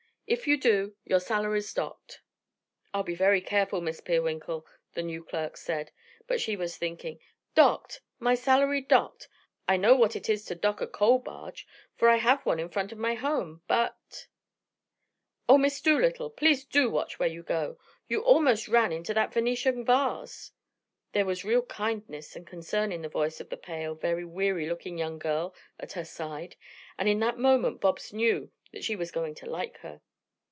If 0.27 0.47
you 0.47 0.55
do, 0.55 0.95
your 1.03 1.19
salary's 1.19 1.73
docked." 1.73 2.21
"I'll 2.93 3.03
be 3.03 3.15
very 3.15 3.41
careful, 3.41 3.81
Miss 3.81 3.99
Peerwinkle," 3.99 4.65
the 4.93 5.03
new 5.03 5.25
clerk 5.25 5.57
said, 5.57 5.91
but 6.25 6.39
she 6.39 6.55
was 6.55 6.77
thinking, 6.77 7.19
"Docked! 7.53 7.99
My 8.17 8.33
salary 8.33 8.79
docked. 8.79 9.27
I 9.67 9.75
know 9.75 9.93
what 9.93 10.15
it 10.15 10.29
is 10.29 10.45
to 10.45 10.55
dock 10.55 10.79
a 10.79 10.87
coal 10.87 11.19
barge, 11.19 11.67
for 11.97 12.07
I 12.07 12.15
have 12.15 12.45
one 12.45 12.61
in 12.61 12.69
front 12.69 12.93
of 12.93 12.97
my 12.97 13.13
home, 13.15 13.61
but" 13.67 14.27
"Oh, 15.49 15.57
Miss 15.57 15.81
Dolittle, 15.81 16.29
please 16.29 16.63
do 16.63 16.89
watch 16.89 17.19
where 17.19 17.27
you 17.27 17.43
go. 17.43 17.77
You 18.07 18.21
almost 18.21 18.69
ran 18.69 18.93
into 18.93 19.13
that 19.13 19.33
Venetian 19.33 19.83
vase." 19.83 20.53
There 21.11 21.25
was 21.25 21.43
real 21.43 21.63
kindness 21.63 22.37
and 22.37 22.47
concern 22.47 22.93
in 22.93 23.01
the 23.01 23.09
voice 23.09 23.41
of 23.41 23.49
the 23.49 23.57
pale, 23.57 23.95
very 23.95 24.23
weary 24.23 24.69
looking 24.69 24.97
young 24.97 25.19
girl 25.19 25.53
at 25.77 25.91
her 25.91 26.05
side, 26.05 26.55
and 26.97 27.09
in 27.09 27.19
that 27.19 27.37
moment 27.37 27.81
Bobs 27.81 28.13
knew 28.13 28.49
that 28.71 28.85
she 28.85 28.95
was 28.95 29.11
going 29.11 29.35
to 29.35 29.45
like 29.45 29.79
her. 29.79 29.99